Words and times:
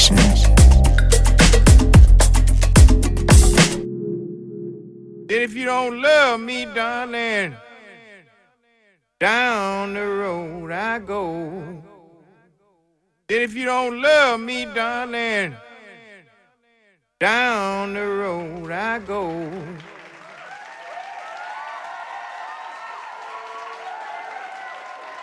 Session. 0.00 0.16
if 5.28 5.54
you 5.54 5.66
don't 5.66 6.00
love 6.00 6.40
me, 6.40 6.64
darling, 6.64 7.54
down 9.18 9.92
the 9.92 10.06
road 10.06 10.72
I 10.72 11.00
go. 11.00 11.82
Then 13.28 13.42
if 13.42 13.54
you 13.54 13.66
don't 13.66 14.00
love 14.00 14.40
me, 14.40 14.64
darling, 14.64 15.54
down 17.18 17.92
the 17.92 18.06
road 18.06 18.70
I 18.70 19.00
go. 19.00 19.28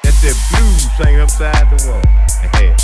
That's 0.04 0.22
that 0.22 0.38
blues 0.52 0.86
thing 0.98 1.20
upside 1.20 1.80
the 1.80 1.90
wall. 1.90 2.77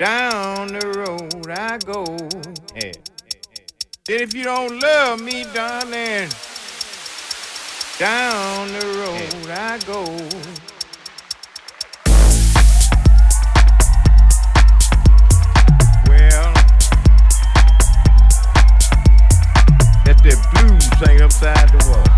Down 0.00 0.68
the 0.68 0.86
road 0.96 1.50
I 1.50 1.76
go. 1.76 2.06
Yeah. 2.74 2.92
Then 4.06 4.20
if 4.22 4.32
you 4.32 4.44
don't 4.44 4.80
love 4.80 5.20
me, 5.20 5.44
darling, 5.52 6.30
down 7.98 8.68
the 8.72 8.86
road 8.96 9.46
yeah. 9.46 9.74
I 9.74 9.78
go. 9.84 10.06
That 20.06 20.22
blues 20.54 20.86
hang 20.98 21.20
upside 21.20 21.68
the 21.68 21.78
wall. 21.90 22.09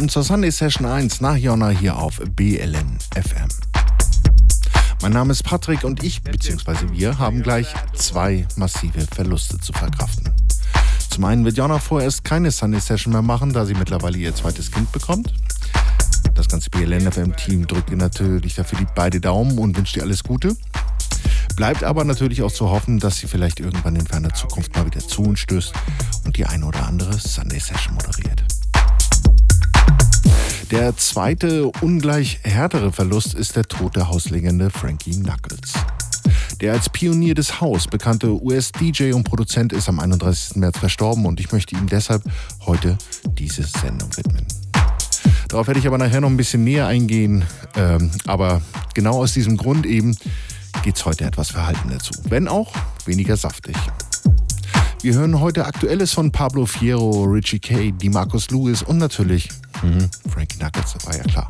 Willkommen 0.00 0.08
zur 0.08 0.22
Sunday 0.22 0.50
Session 0.50 0.86
1 0.86 1.20
nach 1.20 1.36
Jonna 1.36 1.68
hier 1.68 1.94
auf 1.98 2.22
BLN 2.34 2.96
FM. 3.14 3.48
Mein 5.02 5.12
Name 5.12 5.32
ist 5.32 5.42
Patrick 5.42 5.84
und 5.84 6.02
ich 6.02 6.22
bzw. 6.22 6.90
wir 6.92 7.18
haben 7.18 7.42
gleich 7.42 7.66
zwei 7.94 8.46
massive 8.56 9.06
Verluste 9.14 9.58
zu 9.58 9.74
verkraften. 9.74 10.30
Zum 11.10 11.24
einen 11.24 11.44
wird 11.44 11.58
Jonna 11.58 11.78
vorerst 11.78 12.24
keine 12.24 12.50
Sunday 12.50 12.80
Session 12.80 13.12
mehr 13.12 13.20
machen, 13.20 13.52
da 13.52 13.66
sie 13.66 13.74
mittlerweile 13.74 14.16
ihr 14.16 14.34
zweites 14.34 14.72
Kind 14.72 14.90
bekommt. 14.90 15.34
Das 16.32 16.48
ganze 16.48 16.70
BLN-FM-Team 16.70 17.66
drückt 17.66 17.90
dir 17.90 17.98
natürlich 17.98 18.54
dafür 18.54 18.78
die 18.78 18.86
beide 18.94 19.20
Daumen 19.20 19.58
und 19.58 19.76
wünscht 19.76 19.96
dir 19.96 20.02
alles 20.02 20.24
Gute. 20.24 20.56
Bleibt 21.56 21.84
aber 21.84 22.04
natürlich 22.04 22.42
auch 22.42 22.52
zu 22.52 22.70
hoffen, 22.70 23.00
dass 23.00 23.18
sie 23.18 23.26
vielleicht 23.26 23.60
irgendwann 23.60 23.96
in 23.96 24.06
ferner 24.06 24.32
Zukunft 24.32 24.74
mal 24.74 24.86
wieder 24.86 25.00
zu 25.00 25.20
uns 25.20 25.40
stößt 25.40 25.74
und 26.24 26.38
die 26.38 26.46
eine 26.46 26.64
oder 26.64 26.86
andere 26.86 27.12
Sunday 27.18 27.60
Session 27.60 27.92
moderiert. 27.96 28.39
Der 30.70 30.96
zweite, 30.96 31.68
ungleich 31.80 32.38
härtere 32.44 32.92
Verlust 32.92 33.34
ist 33.34 33.56
der 33.56 33.64
Tod 33.64 33.96
der 33.96 34.08
Hauslegende 34.08 34.70
Frankie 34.70 35.10
Knuckles. 35.10 35.72
Der 36.60 36.74
als 36.74 36.88
Pionier 36.88 37.34
des 37.34 37.60
Haus 37.60 37.88
bekannte 37.88 38.40
US-DJ 38.40 39.12
und 39.12 39.24
Produzent 39.24 39.72
ist 39.72 39.88
am 39.88 39.98
31. 39.98 40.56
März 40.56 40.78
verstorben 40.78 41.26
und 41.26 41.40
ich 41.40 41.50
möchte 41.50 41.74
ihm 41.74 41.88
deshalb 41.88 42.22
heute 42.66 42.96
diese 43.32 43.64
Sendung 43.64 44.16
widmen. 44.16 44.46
Darauf 45.48 45.66
werde 45.66 45.80
ich 45.80 45.88
aber 45.88 45.98
nachher 45.98 46.20
noch 46.20 46.30
ein 46.30 46.36
bisschen 46.36 46.62
näher 46.62 46.86
eingehen, 46.86 47.44
ähm, 47.74 48.12
aber 48.28 48.62
genau 48.94 49.18
aus 49.18 49.32
diesem 49.32 49.56
Grund 49.56 49.86
eben 49.86 50.16
geht 50.84 50.94
es 50.94 51.04
heute 51.04 51.24
etwas 51.24 51.50
verhaltener 51.50 51.98
zu, 51.98 52.12
wenn 52.28 52.46
auch 52.46 52.72
weniger 53.06 53.36
saftig. 53.36 53.74
Wir 55.02 55.14
hören 55.14 55.40
heute 55.40 55.66
Aktuelles 55.66 56.12
von 56.12 56.30
Pablo 56.30 56.64
Fierro, 56.64 57.24
Richie 57.24 57.58
Kay, 57.58 57.90
DeMarcus 57.90 58.50
Lewis 58.50 58.84
und 58.84 58.98
natürlich 58.98 59.48
mhm, 59.82 60.08
Frankie 60.32 60.58
Knuckles, 60.58 60.94
war 61.04 61.16
ja 61.16 61.22
klar. 61.24 61.48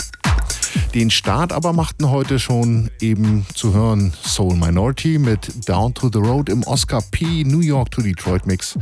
Den 0.94 1.10
Start 1.10 1.52
aber 1.52 1.72
machten 1.72 2.10
heute 2.10 2.38
schon 2.38 2.90
eben 3.00 3.46
zu 3.54 3.74
hören 3.74 4.12
Soul 4.24 4.56
Minority 4.56 5.18
mit 5.18 5.68
Down 5.68 5.94
to 5.94 6.10
the 6.12 6.18
Road 6.18 6.48
im 6.48 6.62
Oscar 6.64 7.02
P 7.10 7.44
New 7.44 7.60
York 7.60 7.90
to 7.90 8.02
Detroit 8.02 8.46
Mix, 8.46 8.78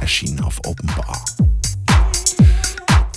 erschienen 0.00 0.40
auf 0.40 0.58
Open 0.64 0.86
Bar. 0.96 1.24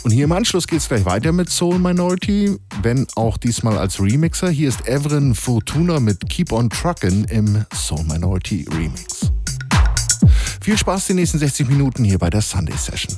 Und 0.04 0.12
hier 0.12 0.24
im 0.24 0.32
Anschluss 0.32 0.68
geht 0.68 0.80
es 0.80 0.88
gleich 0.88 1.04
weiter 1.04 1.34
mit 1.34 1.50
Soul 1.50 1.80
Minority, 1.80 2.56
wenn 2.82 3.06
auch 3.16 3.38
diesmal 3.38 3.78
als 3.78 4.00
Remixer. 4.00 4.50
Hier 4.50 4.70
ist 4.70 4.88
Everin 4.88 5.36
Fortuna 5.36 6.00
mit 6.00 6.30
Keep 6.30 6.54
on 6.54 6.70
Truckin' 6.70 7.26
im 7.26 7.66
Soul 7.76 8.04
Minority 8.06 8.66
Remix. 8.72 9.32
Viel 10.62 10.78
Spaß 10.78 11.08
die 11.08 11.14
nächsten 11.14 11.40
60 11.40 11.68
Minuten 11.68 12.04
hier 12.06 12.20
bei 12.20 12.30
der 12.30 12.42
Sunday 12.42 12.78
Session. 12.78 13.18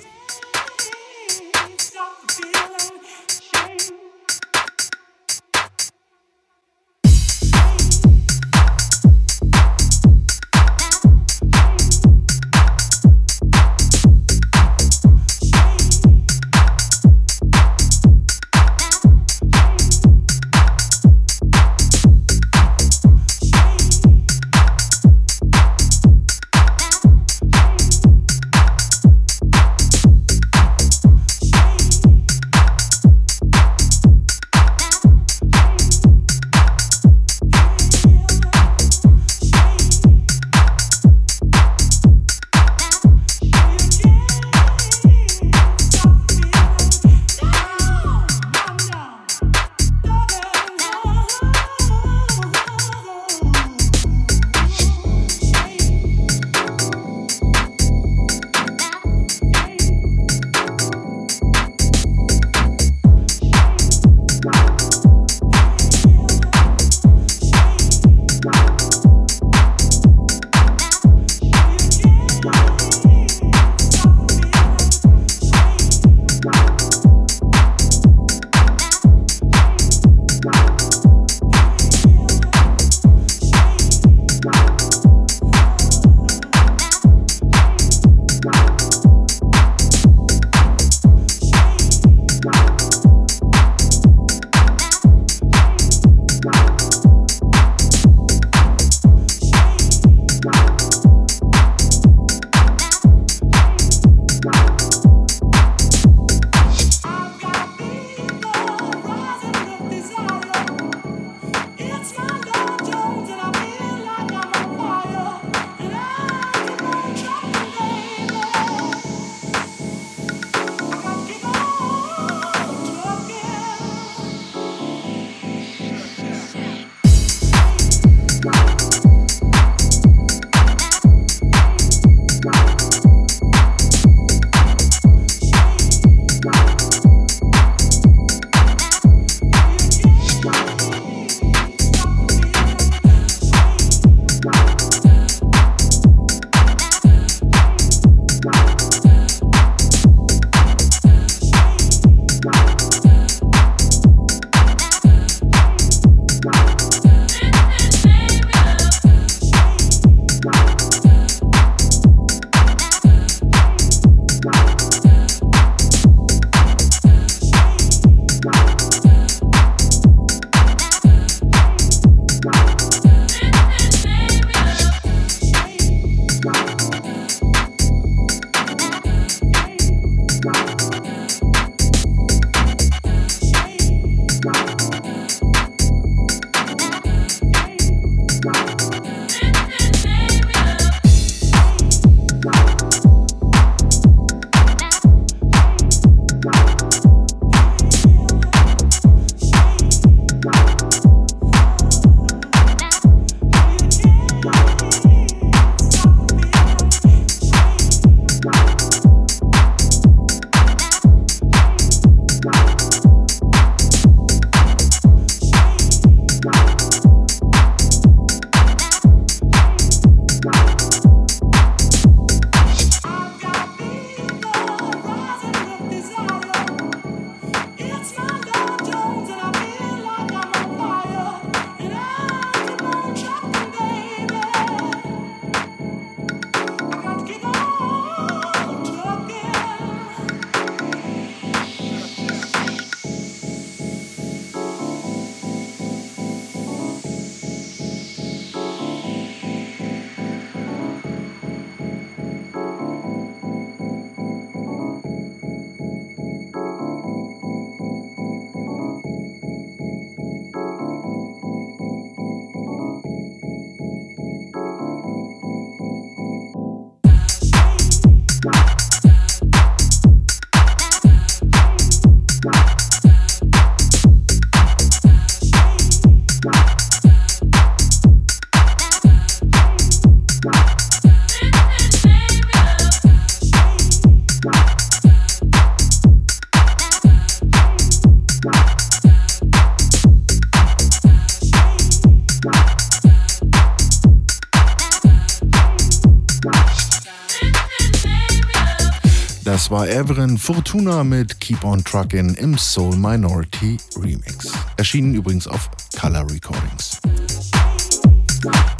Das 299.70 299.78
war 299.78 299.88
Evelyn 299.88 300.40
Fortuna 300.40 301.04
mit 301.04 301.40
Keep 301.40 301.64
On 301.64 301.84
Truckin' 301.84 302.34
im 302.34 302.58
Soul 302.58 302.96
Minority 302.96 303.78
Remix. 303.98 304.52
Erschienen 304.78 305.14
übrigens 305.14 305.48
auf 305.48 305.70
Color 305.96 306.28
Recordings. 306.28 307.00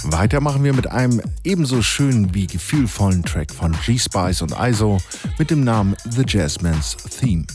Weiter 0.06 0.42
machen 0.42 0.64
wir 0.64 0.74
mit 0.74 0.88
einem 0.88 1.22
ebenso 1.44 1.84
schönen 1.84 2.34
wie 2.34 2.48
gefühlvollen 2.48 3.22
Track 3.22 3.54
von 3.54 3.78
G-Spice 3.86 4.42
und 4.42 4.56
ISO 4.60 4.98
mit 5.38 5.52
dem 5.52 5.64
Namen 5.64 5.96
The 6.10 6.24
Jazzman's 6.26 6.98
Theme. 7.20 7.46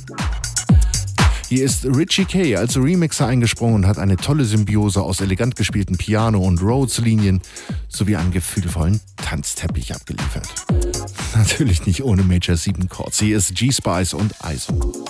Hier 1.54 1.66
ist 1.66 1.84
Richie 1.84 2.24
Kay 2.24 2.56
als 2.56 2.76
Remixer 2.76 3.28
eingesprungen 3.28 3.76
und 3.76 3.86
hat 3.86 4.00
eine 4.00 4.16
tolle 4.16 4.44
Symbiose 4.44 5.00
aus 5.00 5.20
elegant 5.20 5.54
gespielten 5.54 5.96
Piano- 5.96 6.42
und 6.42 6.60
Rhodes-Linien 6.60 7.40
sowie 7.88 8.16
einem 8.16 8.32
gefühlvollen 8.32 9.00
Tanzteppich 9.18 9.94
abgeliefert. 9.94 10.48
Natürlich 11.36 11.86
nicht 11.86 12.02
ohne 12.02 12.24
Major 12.24 12.56
7 12.56 12.88
Chords. 12.88 13.20
Hier 13.20 13.36
ist 13.36 13.54
G-Spice 13.54 14.14
und 14.14 14.34
ISO. 14.52 15.04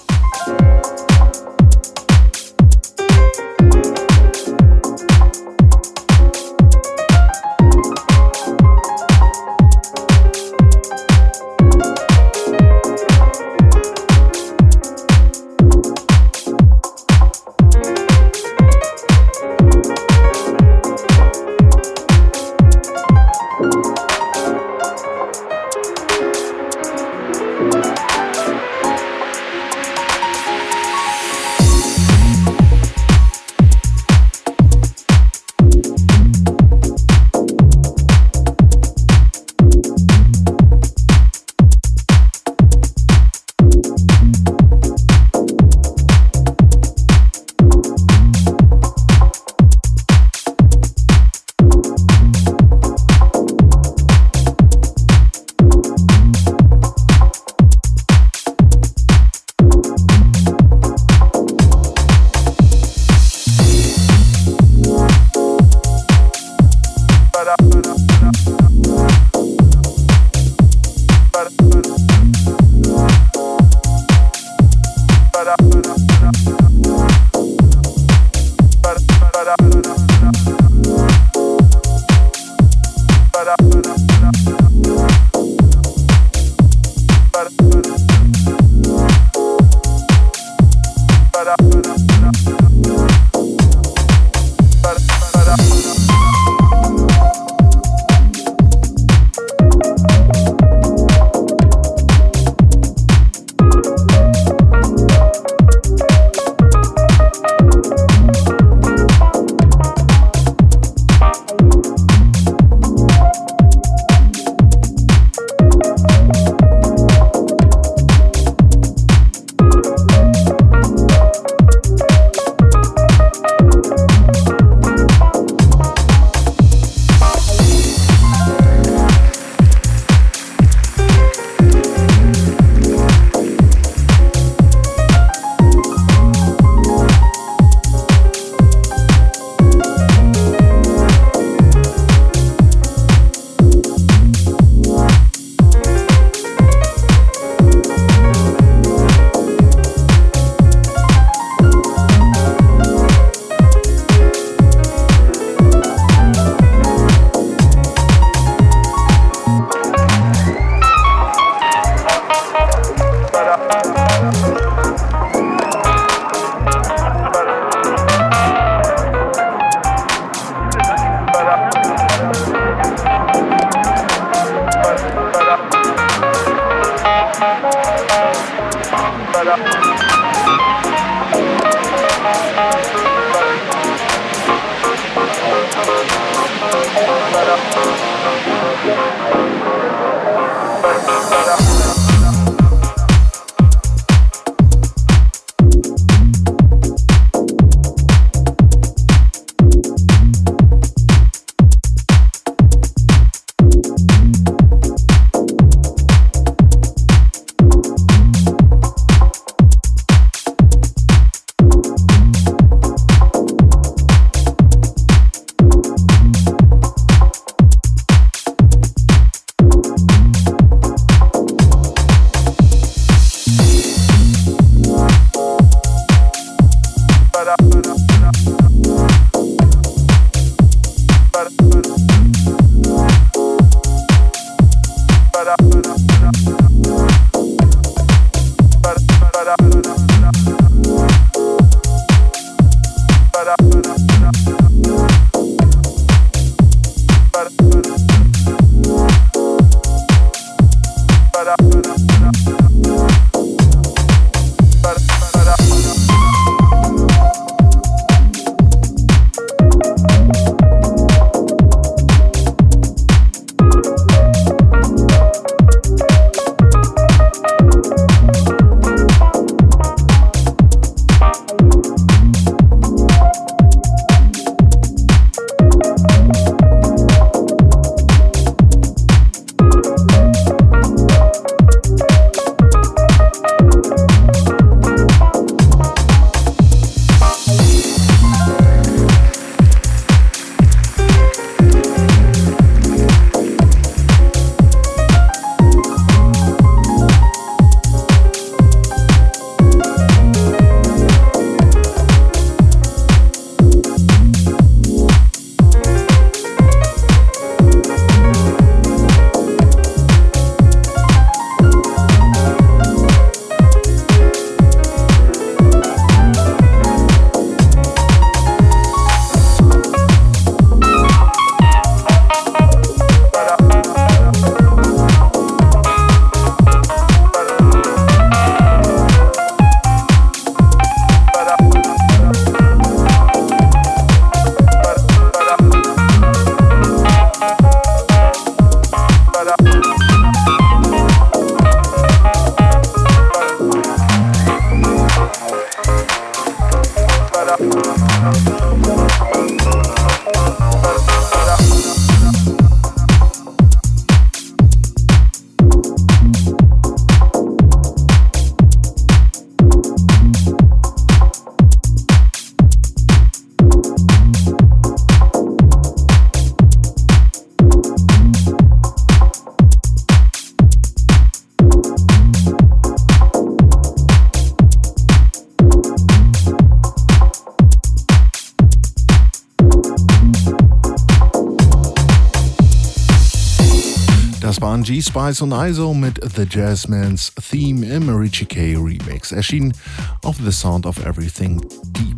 G-Spice 385.05 385.43
und 385.43 385.53
ISO 385.53 385.93
mit 385.93 386.19
The 386.35 386.47
Jazzman's 386.49 387.31
Theme 387.51 387.85
im 387.85 388.09
Richie 388.09 388.47
K 388.47 388.75
Remix, 388.75 389.33
erschienen 389.33 389.75
auf 390.23 390.37
The 390.43 390.51
Sound 390.51 390.87
of 390.87 390.99
Everything 391.05 391.61
Deep. 391.89 392.17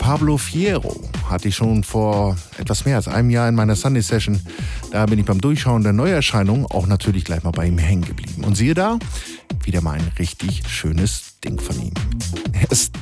Pablo 0.00 0.36
Fierro 0.38 1.00
hatte 1.30 1.46
ich 1.48 1.54
schon 1.54 1.84
vor 1.84 2.36
etwas 2.58 2.84
mehr 2.84 2.96
als 2.96 3.06
einem 3.06 3.30
Jahr 3.30 3.48
in 3.48 3.54
meiner 3.54 3.76
Sunday 3.76 4.02
Session. 4.02 4.40
Da 4.90 5.06
bin 5.06 5.20
ich 5.20 5.24
beim 5.24 5.40
Durchschauen 5.40 5.84
der 5.84 5.92
Neuerscheinungen 5.92 6.66
auch 6.66 6.88
natürlich 6.88 7.24
gleich 7.24 7.44
mal 7.44 7.52
bei 7.52 7.66
ihm 7.66 7.78
hängen 7.78 8.02
geblieben. 8.02 8.42
Und 8.42 8.56
siehe 8.56 8.74
da, 8.74 8.98
wieder 9.62 9.82
mal 9.82 9.98
ein 9.98 10.10
richtig 10.18 10.62
schönes 10.68 11.27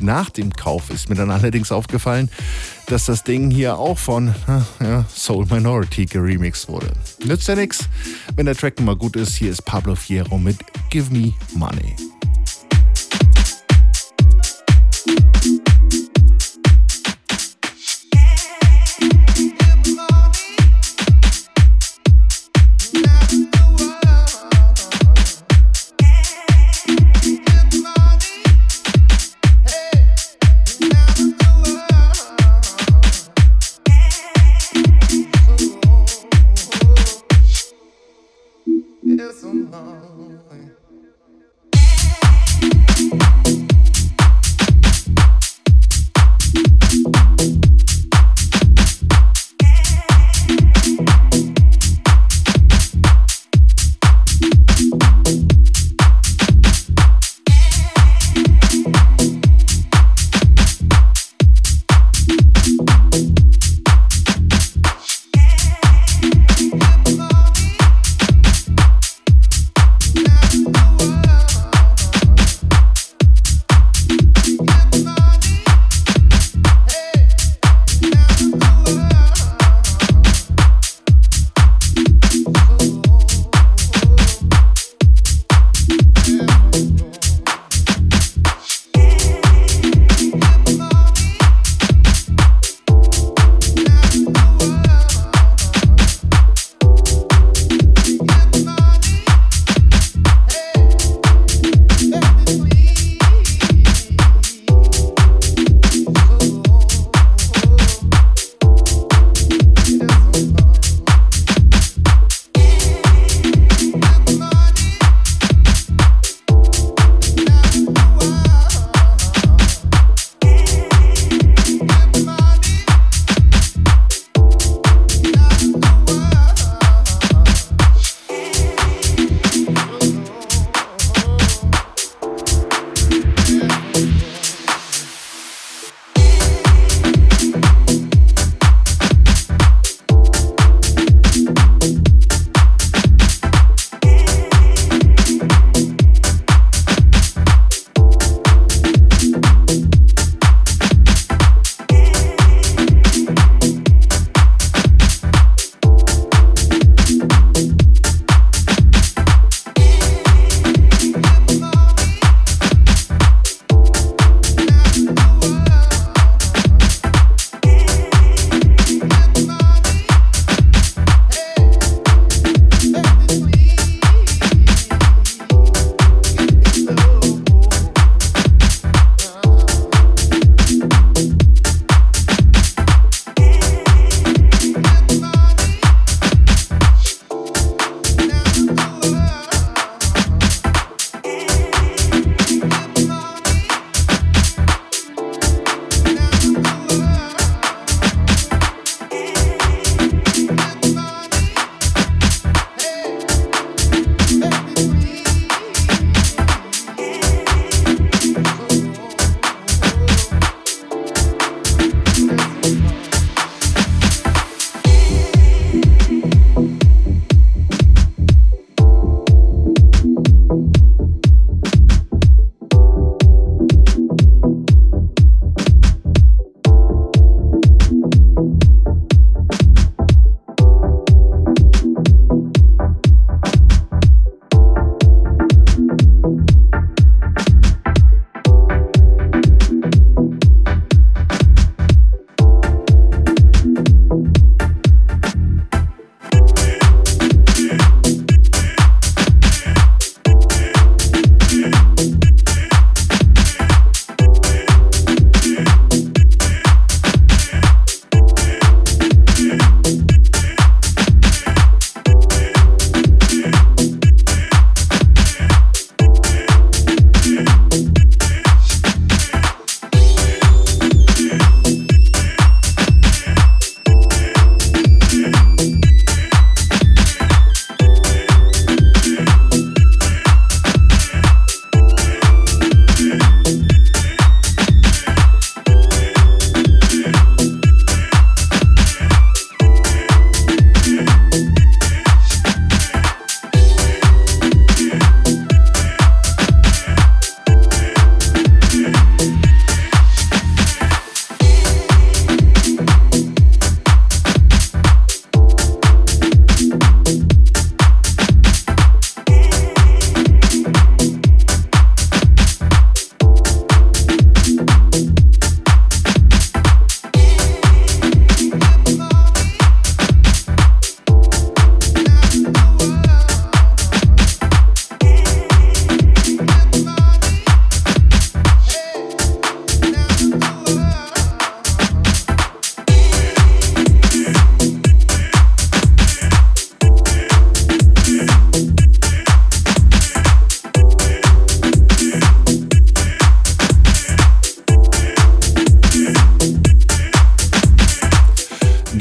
nach 0.06 0.30
dem 0.30 0.52
Kauf 0.52 0.88
ist 0.88 1.10
mir 1.10 1.16
dann 1.16 1.30
allerdings 1.30 1.70
aufgefallen, 1.70 2.30
dass 2.86 3.04
das 3.04 3.24
Ding 3.24 3.50
hier 3.50 3.76
auch 3.76 3.98
von 3.98 4.34
ja, 4.80 5.04
Soul 5.14 5.44
Minority 5.50 6.06
geremixed 6.06 6.68
wurde. 6.68 6.92
Nützt 7.24 7.48
ja 7.48 7.56
nichts, 7.56 7.88
wenn 8.34 8.46
der 8.46 8.56
Track 8.56 8.80
mal 8.80 8.96
gut 8.96 9.16
ist. 9.16 9.36
Hier 9.36 9.50
ist 9.50 9.64
Pablo 9.66 9.94
Fierro 9.94 10.38
mit 10.38 10.58
Give 10.90 11.12
Me 11.12 11.34
Money. 11.54 12.05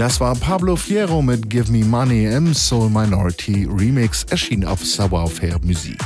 Das 0.05 0.19
war 0.19 0.35
Pablo 0.35 0.75
Fierro 0.75 1.23
mit 1.23 1.49
Give 1.49 1.71
Me 1.71 1.83
Money 1.83 2.25
im 2.25 2.53
Soul 2.53 2.91
Minority 2.91 3.67
Remix, 3.67 4.23
erschien 4.25 4.63
auf 4.63 4.85
Savoir-faire 4.85 5.57
Musik. 5.63 5.97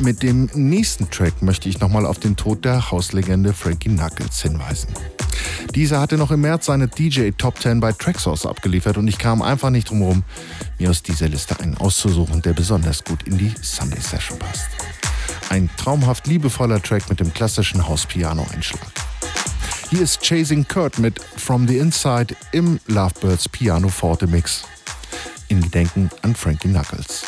Mit 0.00 0.24
dem 0.24 0.50
nächsten 0.54 1.08
Track 1.08 1.40
möchte 1.40 1.68
ich 1.68 1.78
nochmal 1.78 2.04
auf 2.04 2.18
den 2.18 2.34
Tod 2.34 2.64
der 2.64 2.90
Hauslegende 2.90 3.52
Frankie 3.52 3.90
Knuckles 3.90 4.42
hinweisen. 4.42 4.88
Dieser 5.74 6.00
hatte 6.00 6.16
noch 6.16 6.30
im 6.30 6.40
März 6.40 6.66
seine 6.66 6.86
DJ 6.86 7.30
Top 7.30 7.60
10 7.60 7.80
bei 7.80 7.90
Tracksource 7.90 8.46
abgeliefert 8.46 8.96
und 8.96 9.08
ich 9.08 9.18
kam 9.18 9.42
einfach 9.42 9.70
nicht 9.70 9.90
drum 9.90 9.98
herum, 9.98 10.22
mir 10.78 10.88
aus 10.88 11.02
dieser 11.02 11.28
Liste 11.28 11.58
einen 11.58 11.76
auszusuchen, 11.76 12.42
der 12.42 12.52
besonders 12.52 13.02
gut 13.02 13.24
in 13.24 13.38
die 13.38 13.52
Sunday 13.60 14.00
Session 14.00 14.38
passt. 14.38 14.68
Ein 15.50 15.68
traumhaft 15.76 16.28
liebevoller 16.28 16.80
Track 16.80 17.08
mit 17.10 17.18
dem 17.18 17.34
klassischen 17.34 17.88
House-Piano-Einschlag. 17.88 18.86
Hier 19.90 20.02
ist 20.02 20.22
Chasing 20.22 20.66
Kurt 20.68 21.00
mit 21.00 21.20
From 21.20 21.66
the 21.66 21.78
Inside 21.78 22.36
im 22.52 22.78
Lovebirds 22.86 23.48
Piano 23.48 23.88
Forte 23.88 24.28
Mix. 24.28 24.64
In 25.48 25.60
Gedenken 25.60 26.08
an 26.22 26.36
Frankie 26.36 26.68
Knuckles. 26.68 27.24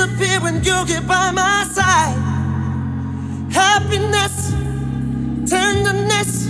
disappear 0.00 0.40
when 0.40 0.64
you 0.64 0.86
get 0.86 1.06
by 1.06 1.30
my 1.30 1.64
side. 1.70 2.16
Happiness, 3.52 4.50
tenderness, 5.48 6.48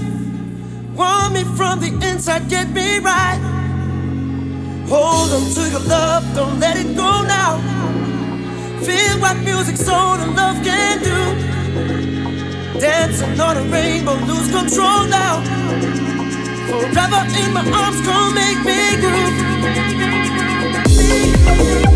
warm 0.95 1.33
me 1.33 1.43
from 1.57 1.81
the 1.81 1.89
inside, 2.09 2.49
get 2.49 2.71
me 2.71 2.99
right. 3.01 3.41
Hold 4.89 5.33
on 5.33 5.51
to 5.55 5.69
your 5.69 5.81
love, 5.81 6.25
don't 6.37 6.61
let 6.61 6.77
it 6.77 6.97
go 6.97 7.23
now. 7.23 7.59
Feel 8.85 9.19
what 9.21 9.37
music, 9.39 9.77
soul, 9.77 10.15
and 10.23 10.37
love 10.37 10.63
can 10.65 10.99
do. 11.03 11.19
Dancing 12.79 13.41
on 13.41 13.57
a 13.57 13.63
rainbow, 13.65 14.15
lose 14.27 14.49
control 14.51 15.07
now. 15.09 15.43
Forever 16.69 17.27
in 17.41 17.53
my 17.53 17.65
arms, 17.75 18.01
come 18.07 18.35
make 18.35 18.65
me 18.65 18.97
groove. 21.73 21.90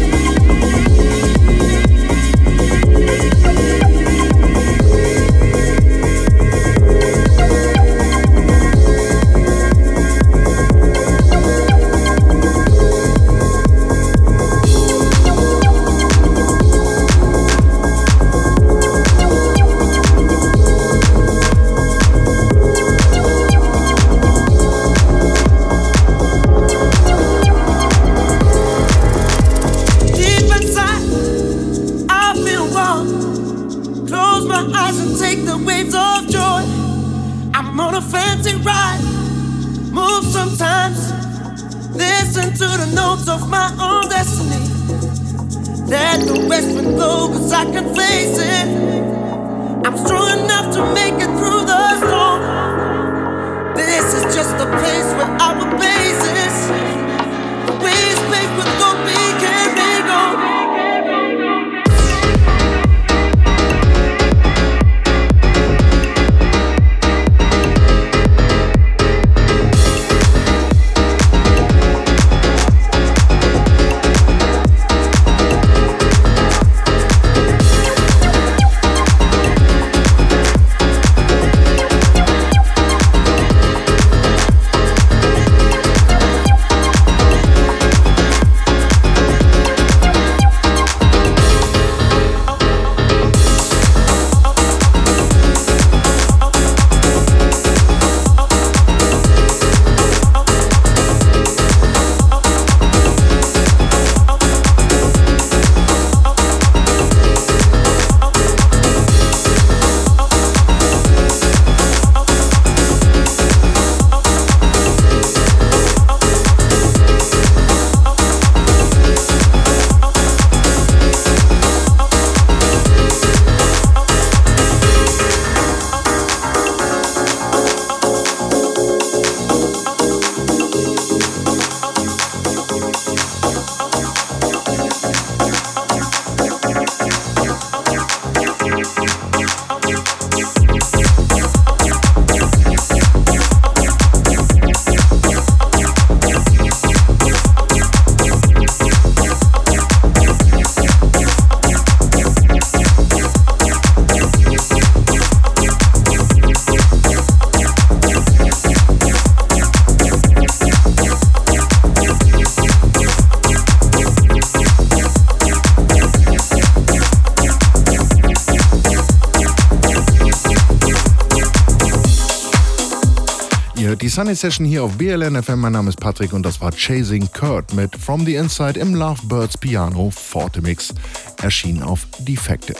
Sunny 174.15 174.37
Session 174.37 174.65
hier 174.65 174.85
auf 174.85 174.97
BLN 174.97 175.43
FM. 175.43 175.59
Mein 175.59 175.73
Name 175.73 175.89
ist 175.89 175.99
Patrick 175.99 176.33
und 176.33 176.45
das 176.45 176.61
war 176.61 176.71
Chasing 176.71 177.29
Kurt 177.33 177.75
mit 177.75 177.97
From 177.97 178.25
the 178.25 178.37
Inside 178.37 178.79
im 178.79 178.95
Lovebirds 178.95 179.59
Piano 179.59 180.09
Forte 180.09 180.63
Mix. 180.63 180.95
Erschien 181.43 181.83
auf 181.83 182.07
Defected. 182.21 182.79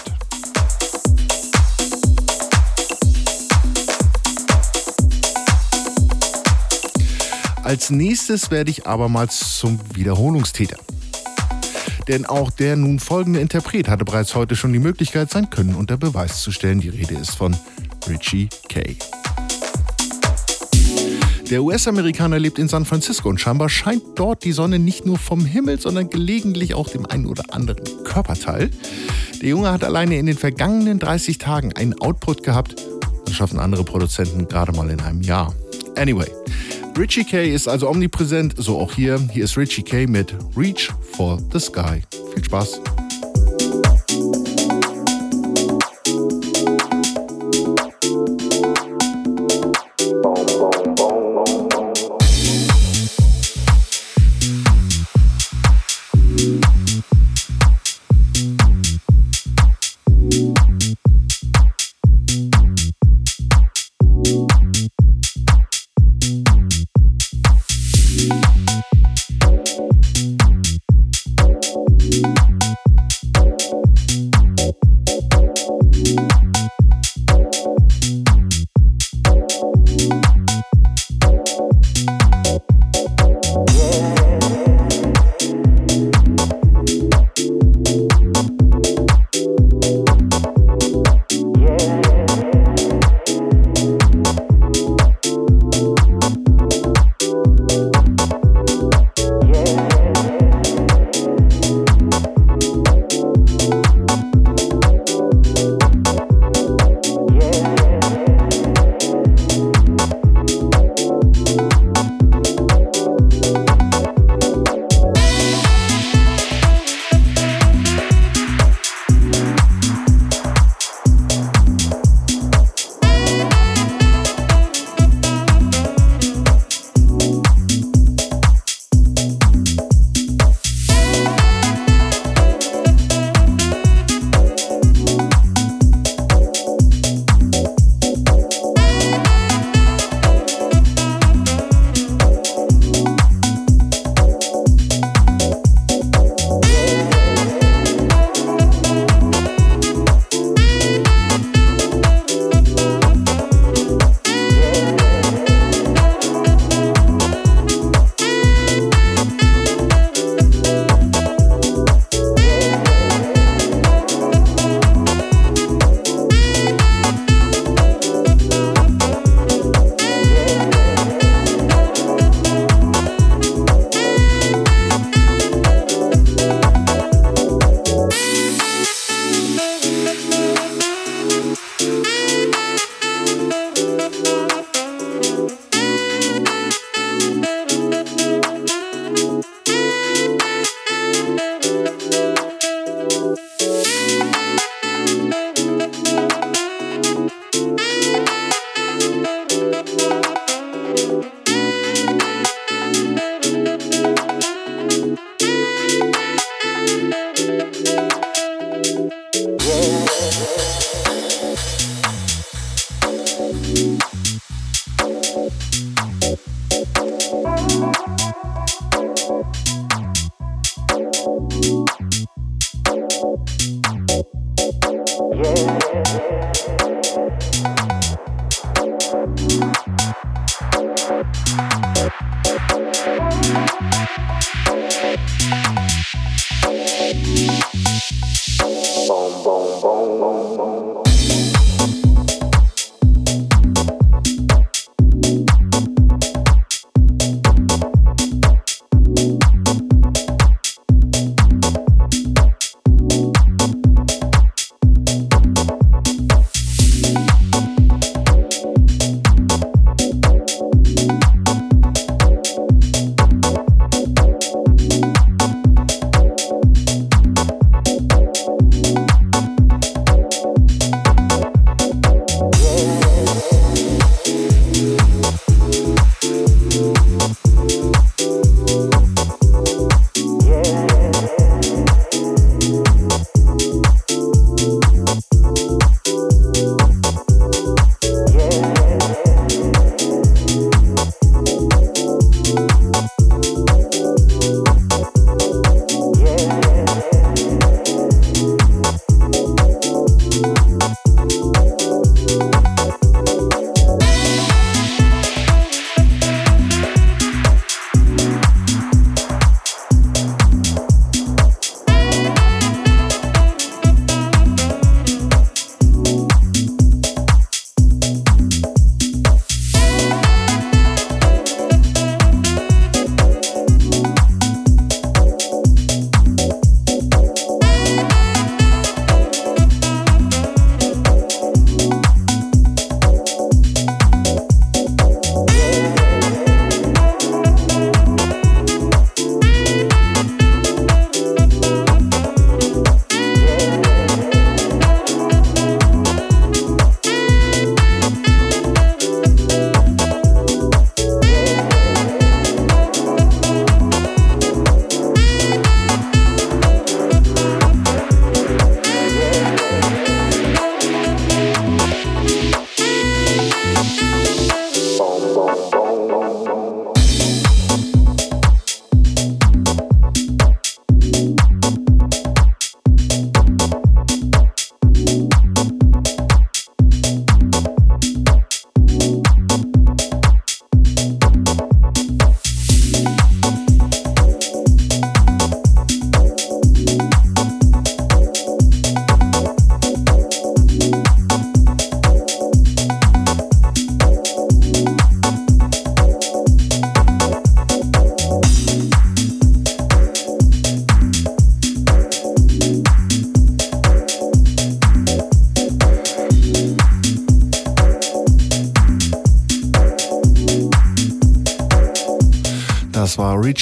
Als 7.65 7.91
nächstes 7.91 8.53
werde 8.53 8.71
ich 8.71 8.87
abermals 8.87 9.59
zum 9.59 9.81
Wiederholungstäter. 9.93 10.79
Denn 12.07 12.27
auch 12.27 12.53
der 12.53 12.77
nun 12.77 13.01
folgende 13.01 13.41
Interpret 13.41 13.89
hatte 13.89 14.05
bereits 14.05 14.37
heute 14.37 14.55
schon 14.55 14.73
die 14.73 14.79
Möglichkeit, 14.79 15.33
sein 15.33 15.51
Können 15.51 15.75
unter 15.75 15.97
Beweis 15.97 16.43
zu 16.43 16.53
stellen. 16.53 16.81
Die 16.81 16.91
Rede 16.91 17.15
ist 17.15 17.35
von 17.35 17.57
Richie 18.09 18.49
Kay. 18.69 18.97
Der 21.55 21.63
US-Amerikaner 21.63 22.41
lebt 22.41 22.59
in 22.59 22.67
San 22.67 22.85
Francisco 22.85 23.29
und 23.29 23.41
scheinbar 23.41 23.69
scheint 23.69 24.03
dort 24.17 24.43
die 24.43 24.51
Sonne 24.51 24.81
nicht 24.81 25.07
nur 25.07 25.19
vom 25.19 25.45
Himmel, 25.45 25.81
sondern 25.81 26.11
gelegentlich 26.11 26.75
auch 26.75 26.89
dem 26.89 27.07
einen 27.07 27.27
oder 27.27 27.45
anderen 27.55 27.79
Körperteil. 28.03 28.71
Der 29.41 29.51
Junge 29.51 29.71
hat 29.71 29.85
alleine 29.85 30.19
in 30.19 30.27
den 30.27 30.37
vergangenen 30.37 30.99
30 30.99 31.39
Tagen 31.39 31.73
einen 31.73 31.95
Output 32.01 32.43
gehabt. 32.43 32.75
Das 33.25 33.37
schaffen 33.37 33.61
andere 33.61 33.85
Produzenten 33.85 34.49
gerade 34.49 34.73
mal 34.73 34.91
in 34.91 34.99
einem 35.01 35.23
Jahr. 35.23 35.55
Anyway, 35.97 36.27
Richie 36.99 37.23
K 37.23 37.49
ist 37.49 37.69
also 37.69 37.89
omnipräsent, 37.89 38.55
so 38.57 38.81
auch 38.81 38.93
hier. 38.93 39.21
Hier 39.33 39.45
ist 39.45 39.57
Richie 39.57 39.85
K 39.85 40.09
mit 40.09 40.35
Reach 40.57 40.91
for 41.13 41.41
the 41.53 41.61
Sky. 41.61 42.03
Viel 42.35 42.45
Spaß! 42.45 42.81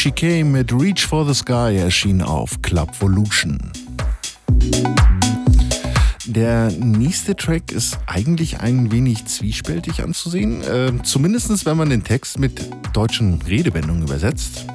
Richie 0.05 0.11
K 0.11 0.43
mit 0.43 0.73
Reach 0.73 1.07
for 1.07 1.25
the 1.25 1.33
Sky 1.33 1.77
erschien 1.77 2.23
auf 2.23 2.61
Club 2.61 2.89
Volution. 3.01 3.71
Der 6.27 6.73
nächste 6.73 7.37
Track 7.37 7.71
ist 7.71 8.01
eigentlich 8.07 8.59
ein 8.59 8.91
wenig 8.91 9.27
zwiespältig 9.27 10.03
anzusehen, 10.03 10.61
äh, 10.63 10.93
zumindest 11.05 11.65
wenn 11.67 11.77
man 11.77 11.89
den 11.89 12.03
Text 12.03 12.41
mit 12.41 12.69
deutschen 12.93 13.41
Redewendungen 13.43 14.03
übersetzt. 14.03 14.67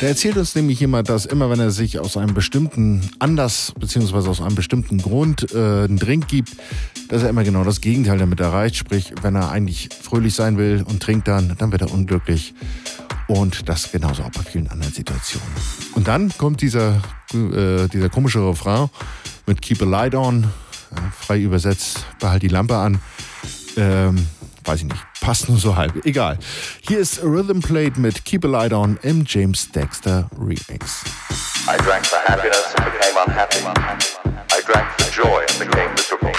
Da 0.00 0.08
erzählt 0.08 0.36
uns 0.36 0.54
nämlich 0.54 0.78
jemand, 0.80 1.08
dass 1.08 1.24
immer 1.24 1.48
wenn 1.48 1.58
er 1.58 1.70
sich 1.70 1.98
aus 1.98 2.18
einem 2.18 2.34
bestimmten 2.34 3.08
Anlass 3.20 3.72
bzw. 3.80 4.28
aus 4.28 4.42
einem 4.42 4.54
bestimmten 4.54 4.98
Grund 4.98 5.54
äh, 5.54 5.84
einen 5.84 5.96
Drink 5.96 6.28
gibt, 6.28 6.50
dass 7.08 7.22
er 7.22 7.30
immer 7.30 7.44
genau 7.44 7.64
das 7.64 7.80
Gegenteil 7.80 8.18
damit 8.18 8.40
erreicht. 8.40 8.76
Sprich, 8.76 9.14
wenn 9.22 9.34
er 9.34 9.50
eigentlich 9.50 9.88
fröhlich 9.98 10.34
sein 10.34 10.58
will 10.58 10.84
und 10.86 11.02
trinkt 11.02 11.26
dann, 11.28 11.54
dann 11.56 11.72
wird 11.72 11.80
er 11.80 11.90
unglücklich. 11.90 12.52
Und 13.28 13.68
das 13.68 13.90
genauso 13.90 14.22
auch 14.22 14.30
bei 14.30 14.42
vielen 14.42 14.68
anderen 14.68 14.92
Situationen. 14.92 15.48
Und 15.94 16.06
dann 16.06 16.32
kommt 16.38 16.60
dieser, 16.62 17.02
äh, 17.34 17.88
dieser 17.88 18.08
komische 18.08 18.38
Refrain 18.38 18.88
mit 19.46 19.62
Keep 19.62 19.82
a 19.82 19.84
Light 19.84 20.14
On, 20.14 20.44
äh, 20.44 21.00
frei 21.18 21.40
übersetzt, 21.40 22.06
behalt 22.20 22.42
die 22.42 22.48
Lampe 22.48 22.76
an. 22.76 23.00
Ähm, 23.76 24.26
weiß 24.64 24.80
ich 24.80 24.84
nicht, 24.84 25.06
passt 25.20 25.48
nur 25.48 25.58
so 25.58 25.76
halb. 25.76 26.04
Egal. 26.06 26.38
Hier 26.80 26.98
ist 26.98 27.22
Rhythm 27.22 27.60
Plate 27.60 28.00
mit 28.00 28.24
Keep 28.24 28.44
a 28.44 28.48
Light 28.48 28.72
On 28.72 28.98
im 29.02 29.24
James 29.26 29.70
Dexter 29.72 30.28
Remix. 30.38 31.02
I 31.68 31.76
drank 31.78 32.06
for 32.06 32.18
happiness 32.26 32.74
and 32.76 32.84
became 32.84 33.16
unhappy. 33.26 33.58
I 34.52 34.62
drank 34.64 34.86
for 34.98 35.10
joy 35.10 35.40
and 35.48 35.58
became 35.58 35.90
miserable. 35.94 36.32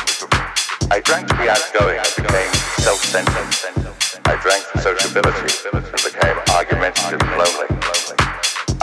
I 0.90 1.02
drank 1.02 1.28
to 1.28 1.36
be 1.36 1.50
outgoing 1.50 1.98
and 1.98 2.16
became 2.16 2.54
self-centered. 2.78 3.97
I 4.28 4.36
drank 4.44 4.60
for 4.68 4.80
sociability 4.84 5.48
and 5.72 5.80
became 6.04 6.36
argumentative 6.52 7.16
and 7.16 7.32
lonely. 7.40 7.72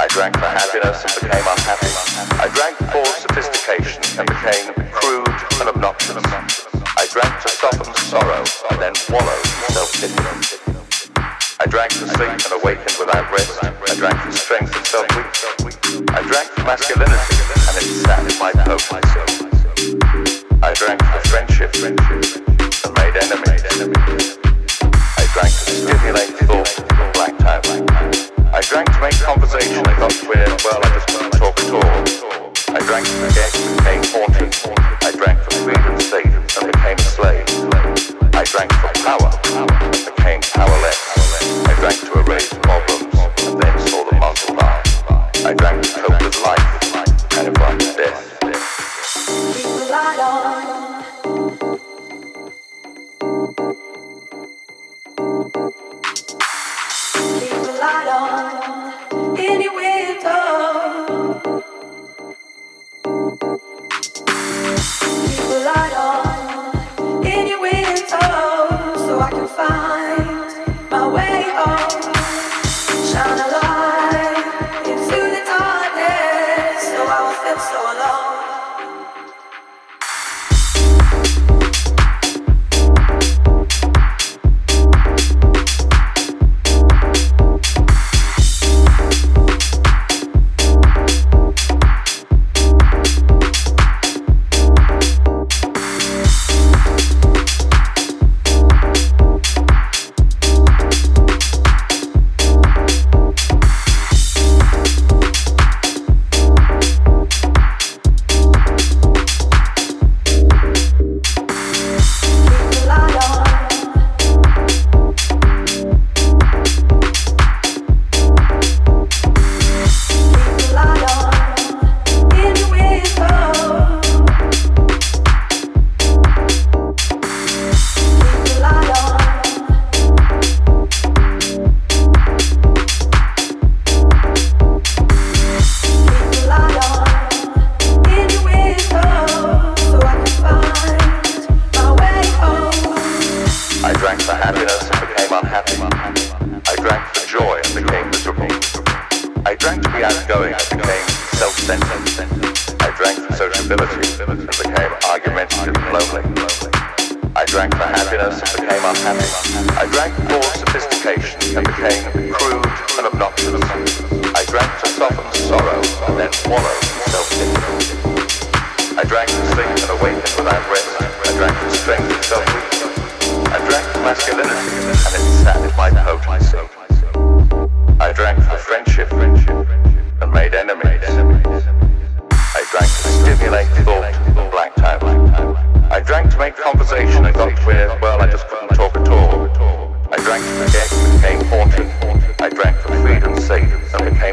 I 0.00 0.08
drank 0.08 0.32
for 0.40 0.48
happiness 0.48 1.04
and 1.04 1.12
became 1.20 1.44
unhappy. 1.44 1.92
I 2.40 2.48
drank 2.56 2.80
for 2.88 3.04
sophistication 3.20 4.00
and 4.16 4.24
became 4.24 4.72
crude 4.88 5.36
and 5.60 5.68
obnoxious. 5.68 6.16
I 6.96 7.04
drank 7.12 7.28
to 7.44 7.48
soften 7.60 7.92
sorrow 8.08 8.40
and 8.72 8.80
then 8.80 8.96
wallow 9.12 9.36
in 9.36 9.68
self-pity. 9.68 10.16
I 11.60 11.66
drank 11.68 11.92
to 11.92 12.08
sleep 12.08 12.40
and 12.40 12.64
awakened 12.64 12.96
without 12.96 13.28
rest. 13.28 13.60
I 13.60 13.94
drank 14.00 14.16
for 14.24 14.32
strength 14.32 14.72
and 14.72 14.86
self-weak. 14.88 15.28
I 16.08 16.24
drank 16.24 16.48
for 16.56 16.64
masculinity 16.64 17.36
and 17.68 17.76
it 17.76 17.88
sat 18.00 18.24
in 18.24 18.38
my 18.40 18.52
coat. 18.64 18.80
I 20.64 20.72
drank 20.72 21.04
for 21.04 21.20
friendship 21.28 21.76
and 21.84 22.00
made 22.96 23.12
enemies 23.28 23.54
drank 25.34 25.50
to 25.50 25.72
stimulate 25.72 26.30
thought 26.46 26.68
from 26.68 27.12
black 27.12 27.36
time. 27.38 27.60
I 28.54 28.60
drank 28.60 28.86
to 28.92 29.00
make 29.00 29.14
conversation. 29.14 29.84
I 29.84 29.98
got 29.98 30.12
to 30.12 30.26
where, 30.28 30.46
well, 30.62 30.78
I 30.80 30.88
just 30.94 31.08
couldn't 31.08 31.32
talk 31.32 31.58
at 31.58 31.74
all. 31.74 32.52
I 32.72 32.78
drank 32.86 33.04
to 33.04 33.14
forget 33.18 33.50
and 33.58 33.76
became 33.76 34.02
haunted. 34.14 34.54
I 35.02 35.10
drank 35.10 35.40
for 35.42 35.50
freedom, 35.66 35.98
state 35.98 36.30
and 36.30 36.70
became 36.70 36.98
a 36.98 37.10
slave. 37.18 37.46
I 38.32 38.44
drank 38.44 38.72
for 38.74 38.92
power 39.02 39.32
and 39.58 40.06
became 40.06 40.40
powerless. 40.54 40.93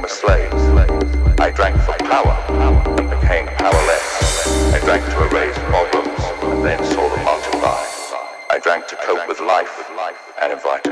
Became 0.01 0.53
a 0.53 0.59
slave. 0.59 1.39
I 1.39 1.51
drank 1.51 1.79
for 1.81 1.93
power 2.05 2.35
and 2.49 3.09
became 3.09 3.47
powerless. 3.57 4.73
I 4.73 4.79
drank 4.79 5.05
to 5.05 5.27
erase 5.27 5.57
problems 5.57 6.19
and 6.43 6.65
then 6.65 6.83
saw 6.85 7.09
them 7.09 7.25
multiply. 7.25 7.85
I 8.49 8.59
drank 8.61 8.87
to 8.87 8.95
cope 8.97 9.27
with 9.27 9.39
life 9.39 9.89
and 10.41 10.53
invited 10.53 10.90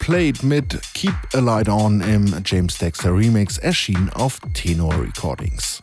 Played 0.00 0.42
mit 0.42 0.80
Keep 0.94 1.14
a 1.34 1.38
Light 1.38 1.68
On 1.68 2.00
im 2.00 2.34
James 2.44 2.78
Dexter 2.78 3.14
Remix, 3.14 3.58
erschienen 3.58 4.10
auf 4.10 4.40
Tenor 4.54 5.00
Recordings. 5.00 5.82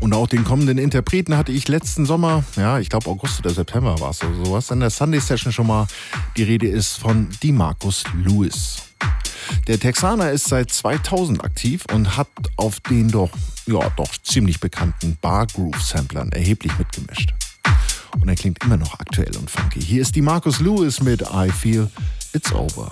Und 0.00 0.12
auch 0.12 0.26
den 0.26 0.44
kommenden 0.44 0.76
Interpreten 0.76 1.36
hatte 1.36 1.52
ich 1.52 1.68
letzten 1.68 2.04
Sommer, 2.04 2.44
ja, 2.56 2.80
ich 2.80 2.90
glaube 2.90 3.08
August 3.08 3.38
oder 3.38 3.54
September 3.54 3.98
war 4.00 4.10
es 4.10 4.22
oder 4.22 4.44
sowas, 4.44 4.70
in 4.70 4.80
der 4.80 4.90
Sunday 4.90 5.20
Session 5.20 5.52
schon 5.52 5.68
mal. 5.68 5.86
Die 6.36 6.42
Rede 6.42 6.66
ist 6.66 6.98
von 6.98 7.28
DeMarcus 7.42 8.04
Lewis. 8.22 8.82
Der 9.68 9.78
Texaner 9.78 10.32
ist 10.32 10.48
seit 10.48 10.70
2000 10.70 11.44
aktiv 11.44 11.84
und 11.92 12.16
hat 12.16 12.28
auf 12.56 12.80
den 12.80 13.08
doch, 13.08 13.30
ja, 13.66 13.88
doch 13.96 14.10
ziemlich 14.24 14.58
bekannten 14.60 15.16
Bar 15.22 15.46
Groove 15.46 15.80
Samplern 15.80 16.32
erheblich 16.32 16.76
mitgemischt. 16.78 17.32
Und 18.20 18.28
er 18.28 18.34
klingt 18.34 18.62
immer 18.64 18.76
noch 18.76 18.98
aktuell 19.00 19.36
und 19.36 19.50
funky. 19.50 19.80
Hier 19.80 20.02
ist 20.02 20.14
die 20.14 20.22
Marcus 20.22 20.60
Lewis 20.60 21.00
mit 21.00 21.22
I 21.22 21.50
Feel 21.50 21.88
It's 22.32 22.52
Over. 22.52 22.90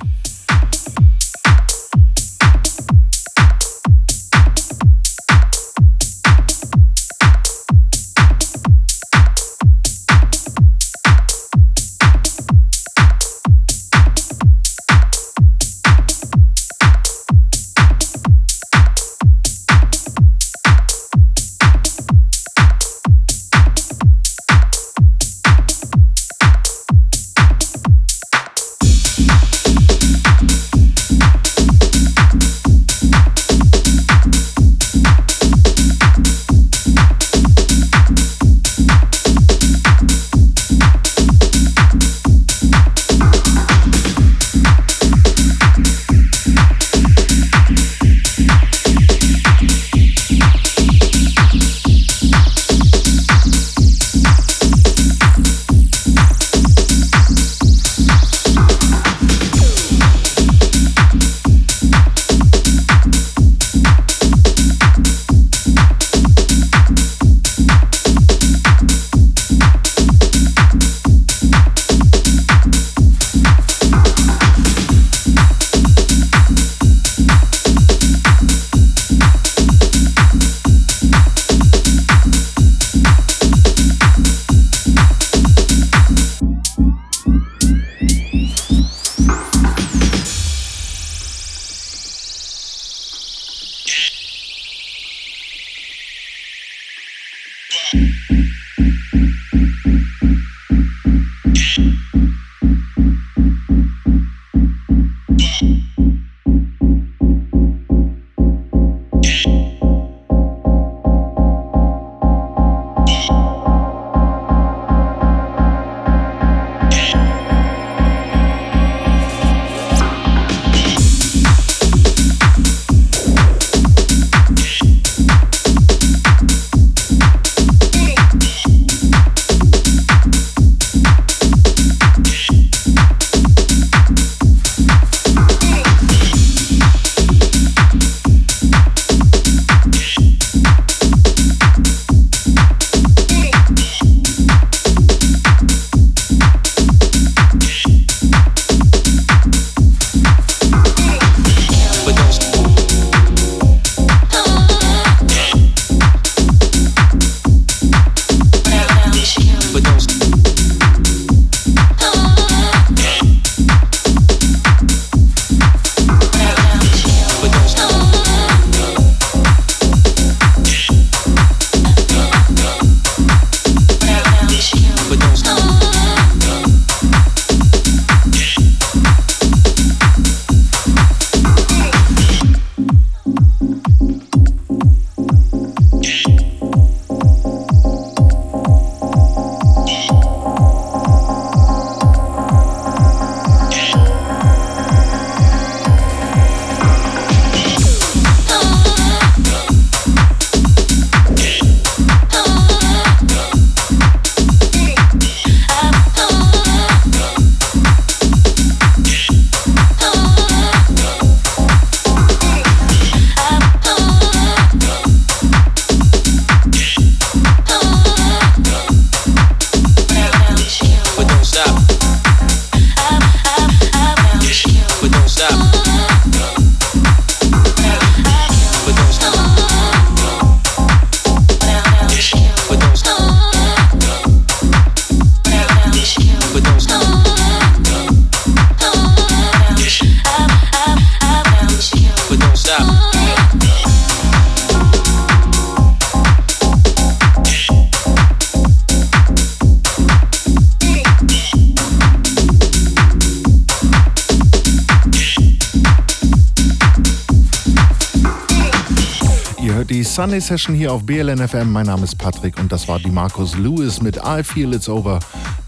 Sunday 260.20 260.38
Session 260.38 260.74
hier 260.74 260.92
auf 260.92 261.06
BLN 261.06 261.48
FM. 261.48 261.72
Mein 261.72 261.86
Name 261.86 262.04
ist 262.04 262.18
Patrick 262.18 262.60
und 262.60 262.70
das 262.70 262.86
war 262.88 262.98
die 262.98 263.10
Markus 263.10 263.56
Lewis 263.56 264.02
mit 264.02 264.18
I 264.18 264.42
Feel 264.44 264.74
It's 264.74 264.86
Over, 264.86 265.18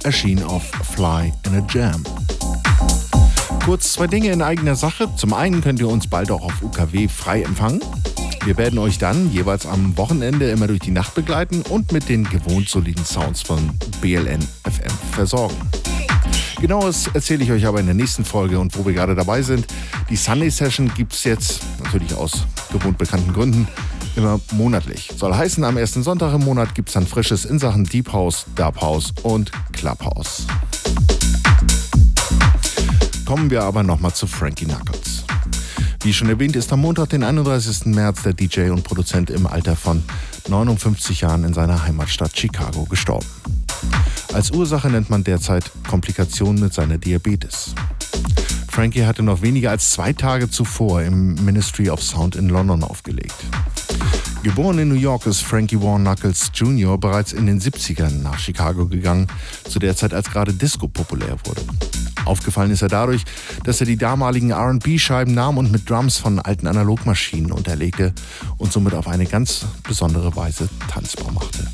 erschien 0.04 0.42
auf 0.42 0.62
Fly 0.94 1.32
in 1.46 1.54
a 1.54 1.66
Jam. 1.70 2.04
Kurz 3.64 3.94
zwei 3.94 4.08
Dinge 4.08 4.30
in 4.30 4.42
eigener 4.42 4.74
Sache. 4.74 5.08
Zum 5.16 5.32
einen 5.32 5.62
könnt 5.62 5.80
ihr 5.80 5.88
uns 5.88 6.06
bald 6.06 6.30
auch 6.30 6.42
auf 6.42 6.60
UKW 6.60 7.08
frei 7.08 7.40
empfangen. 7.40 7.80
Wir 8.44 8.58
werden 8.58 8.78
euch 8.78 8.98
dann 8.98 9.32
jeweils 9.32 9.64
am 9.64 9.96
Wochenende 9.96 10.50
immer 10.50 10.66
durch 10.66 10.80
die 10.80 10.90
Nacht 10.90 11.14
begleiten 11.14 11.62
und 11.70 11.90
mit 11.92 12.10
den 12.10 12.24
gewohnt 12.24 12.68
soliden 12.68 13.06
Sounds 13.06 13.40
von 13.40 13.70
BLN 14.02 14.42
FM 14.64 14.92
versorgen. 15.12 15.56
Genaues 16.60 17.08
erzähle 17.14 17.42
ich 17.42 17.50
euch 17.50 17.64
aber 17.64 17.80
in 17.80 17.86
der 17.86 17.94
nächsten 17.94 18.26
Folge 18.26 18.60
und 18.60 18.76
wo 18.76 18.84
wir 18.84 18.92
gerade 18.92 19.14
dabei 19.14 19.40
sind. 19.40 19.66
Die 20.10 20.16
Sunday 20.16 20.50
Session 20.50 20.92
gibt 20.94 21.14
es 21.14 21.24
jetzt, 21.24 21.62
natürlich 21.82 22.12
aus 22.14 22.44
gewohnt 22.70 22.98
bekannten 22.98 23.32
Gründen, 23.32 23.66
immer 24.16 24.40
monatlich. 24.52 25.10
Soll 25.16 25.34
heißen, 25.34 25.64
am 25.64 25.76
ersten 25.76 26.02
Sonntag 26.02 26.34
im 26.34 26.44
Monat 26.44 26.74
gibt 26.74 26.88
es 26.88 26.94
dann 26.94 27.06
Frisches 27.06 27.44
in 27.44 27.58
Sachen 27.58 27.84
Deep 27.84 28.12
House, 28.12 28.46
Dub 28.56 28.80
House 28.80 29.12
und 29.22 29.50
Clubhouse. 29.72 30.46
Kommen 33.24 33.50
wir 33.50 33.62
aber 33.62 33.82
nochmal 33.82 34.12
zu 34.12 34.26
Frankie 34.26 34.66
Knuckles. 34.66 35.24
Wie 36.02 36.12
schon 36.12 36.28
erwähnt, 36.28 36.56
ist 36.56 36.72
am 36.72 36.80
Montag, 36.80 37.10
den 37.10 37.22
31. 37.22 37.86
März, 37.86 38.22
der 38.24 38.34
DJ 38.34 38.70
und 38.70 38.82
Produzent 38.82 39.30
im 39.30 39.46
Alter 39.46 39.76
von 39.76 40.02
59 40.48 41.20
Jahren 41.20 41.44
in 41.44 41.54
seiner 41.54 41.84
Heimatstadt 41.84 42.36
Chicago 42.36 42.84
gestorben. 42.84 43.26
Als 44.32 44.50
Ursache 44.50 44.90
nennt 44.90 45.10
man 45.10 45.22
derzeit 45.22 45.70
Komplikationen 45.88 46.60
mit 46.60 46.74
seiner 46.74 46.98
Diabetes. 46.98 47.74
Frankie 48.68 49.04
hatte 49.04 49.22
noch 49.22 49.42
weniger 49.42 49.70
als 49.70 49.90
zwei 49.90 50.12
Tage 50.12 50.50
zuvor 50.50 51.02
im 51.02 51.34
Ministry 51.44 51.90
of 51.90 52.02
Sound 52.02 52.36
in 52.36 52.48
London 52.48 52.82
aufgelegt. 52.82 53.36
Geboren 54.42 54.80
in 54.80 54.88
New 54.88 54.96
York 54.96 55.26
ist 55.26 55.40
Frankie 55.40 55.80
Warren 55.80 56.02
Knuckles 56.02 56.50
Jr. 56.52 56.98
bereits 56.98 57.32
in 57.32 57.46
den 57.46 57.60
70ern 57.60 58.22
nach 58.22 58.40
Chicago 58.40 58.86
gegangen, 58.86 59.28
zu 59.68 59.78
der 59.78 59.94
Zeit 59.94 60.12
als 60.12 60.32
gerade 60.32 60.52
Disco 60.52 60.88
populär 60.88 61.36
wurde. 61.44 61.62
Aufgefallen 62.24 62.72
ist 62.72 62.82
er 62.82 62.88
dadurch, 62.88 63.22
dass 63.62 63.78
er 63.78 63.86
die 63.86 63.96
damaligen 63.96 64.52
RB-Scheiben 64.52 65.32
nahm 65.32 65.58
und 65.58 65.70
mit 65.70 65.88
Drums 65.88 66.18
von 66.18 66.40
alten 66.40 66.66
Analogmaschinen 66.66 67.52
unterlegte 67.52 68.12
und 68.58 68.72
somit 68.72 68.94
auf 68.94 69.06
eine 69.06 69.26
ganz 69.26 69.64
besondere 69.86 70.34
Weise 70.34 70.68
tanzbar 70.88 71.30
machte. 71.30 71.68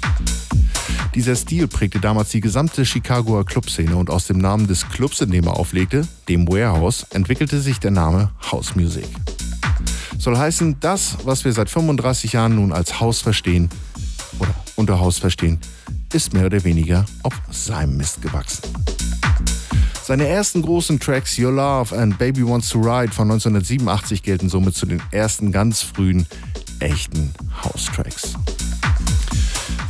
Dieser 1.14 1.36
Stil 1.36 1.68
prägte 1.68 2.00
damals 2.00 2.28
die 2.30 2.42
gesamte 2.42 2.84
Chicagoer 2.84 3.46
Clubszene 3.46 3.96
und 3.96 4.10
aus 4.10 4.26
dem 4.26 4.38
Namen 4.38 4.66
des 4.66 4.86
Clubs, 4.90 5.22
in 5.22 5.30
dem 5.30 5.46
er 5.46 5.56
auflegte, 5.56 6.06
dem 6.28 6.46
Warehouse, 6.46 7.06
entwickelte 7.10 7.62
sich 7.62 7.80
der 7.80 7.92
Name 7.92 8.30
House 8.52 8.76
Music. 8.76 9.08
Soll 10.18 10.36
heißen, 10.36 10.80
das, 10.80 11.16
was 11.24 11.44
wir 11.44 11.52
seit 11.52 11.70
35 11.70 12.32
Jahren 12.32 12.56
nun 12.56 12.72
als 12.72 12.98
Haus 12.98 13.20
verstehen 13.20 13.68
oder 14.40 14.52
unter 14.74 14.98
Haus 14.98 15.18
verstehen, 15.18 15.60
ist 16.12 16.32
mehr 16.32 16.46
oder 16.46 16.64
weniger 16.64 17.04
auf 17.22 17.34
seinem 17.50 17.96
Mist 17.96 18.20
gewachsen. 18.20 18.62
Seine 20.02 20.26
ersten 20.26 20.62
großen 20.62 20.98
Tracks 20.98 21.38
Your 21.38 21.52
Love 21.52 21.96
and 21.96 22.18
Baby 22.18 22.46
Wants 22.46 22.70
to 22.70 22.78
Ride 22.80 23.12
von 23.12 23.30
1987 23.30 24.22
gelten 24.22 24.48
somit 24.48 24.74
zu 24.74 24.86
den 24.86 25.02
ersten 25.12 25.52
ganz 25.52 25.82
frühen 25.82 26.26
echten 26.80 27.32
House-Tracks. 27.62 28.34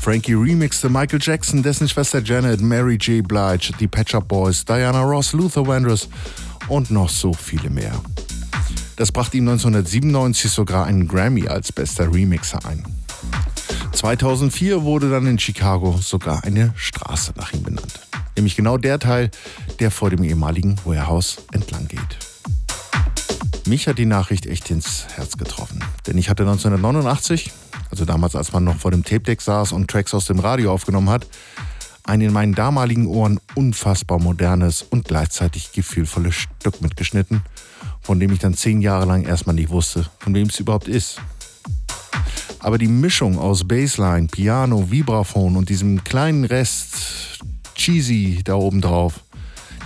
Frankie 0.01 0.35
remixte 0.35 0.89
Michael 0.89 1.21
Jackson, 1.23 1.63
dessen 1.63 1.89
Schwester 1.89 2.21
Janet, 2.23 2.61
Mary 2.61 2.97
J. 2.97 3.27
Blige, 3.27 3.73
die 3.79 3.89
Patch 3.89 4.15
Up 4.15 4.29
Boys, 4.29 4.65
Diana 4.65 5.03
Ross, 5.03 5.33
Luther 5.33 5.67
Vandross 5.67 6.09
und 6.69 6.91
noch 6.91 7.09
so 7.09 7.33
viele 7.33 7.71
mehr. 7.71 7.93
Das 8.99 9.11
brachte 9.11 9.39
ihm 9.39 9.49
1997 9.49 10.51
sogar 10.51 10.85
einen 10.85 11.09
Grammy 11.09 11.49
als 11.49 11.73
bester 11.73 12.13
Remixer 12.13 12.61
ein. 12.67 12.85
2004 13.93 14.83
wurde 14.83 15.11
dann 15.11 15.27
in 15.27 15.39
Chicago 15.39 15.99
sogar 16.01 16.45
eine 16.45 16.73
Straße 16.77 17.33
nach 17.37 17.53
ihm 17.53 17.63
benannt 17.63 18.01
nämlich 18.39 18.57
genau 18.57 18.79
der 18.79 18.99
Teil, 18.99 19.31
der 19.81 19.91
vor 19.91 20.11
dem 20.11 20.23
ehemaligen 20.23 20.77
Warehouse 20.85 21.39
entlang 21.53 21.89
geht. 21.89 22.19
Mich 23.67 23.87
hat 23.87 23.99
die 23.99 24.07
Nachricht 24.07 24.47
echt 24.47 24.71
ins 24.71 25.07
Herz 25.15 25.37
getroffen, 25.37 25.85
denn 26.07 26.17
ich 26.17 26.31
hatte 26.31 26.45
1989, 26.45 27.53
also 27.91 28.05
damals 28.05 28.35
als 28.35 28.53
man 28.53 28.65
noch 28.65 28.77
vor 28.77 28.93
dem 28.93 29.05
Tape-Deck 29.05 29.43
saß 29.43 29.73
und 29.73 29.91
Tracks 29.91 30.15
aus 30.15 30.27
dem 30.27 30.39
Radio 30.39 30.73
aufgenommen 30.73 31.11
hat, 31.11 31.27
ein 32.05 32.21
in 32.23 32.33
meinen 32.33 32.55
damaligen 32.55 33.07
Ohren 33.07 33.41
unfassbar 33.55 34.19
modernes 34.19 34.83
und 34.83 35.07
gleichzeitig 35.07 35.73
gefühlvolles 35.73 36.37
Stück 36.37 36.81
mitgeschnitten, 36.81 37.43
von 38.09 38.19
dem 38.19 38.33
ich 38.33 38.39
dann 38.39 38.55
zehn 38.55 38.81
Jahre 38.81 39.05
lang 39.05 39.25
erstmal 39.25 39.55
nicht 39.55 39.69
wusste, 39.69 40.09
von 40.21 40.35
wem 40.35 40.47
es 40.47 40.59
überhaupt 40.59 40.89
ist. 40.89 41.21
Aber 42.61 42.79
die 42.79 42.87
Mischung 42.87 43.39
aus 43.39 43.69
Bassline, 43.69 44.29
Piano, 44.29 44.91
Vibraphon 44.91 45.57
und 45.57 45.69
diesem 45.69 46.03
kleinen 46.05 46.45
Rest 46.45 47.39
cheesy 47.75 48.41
da 48.43 48.55
oben 48.55 48.81
drauf. 48.81 49.21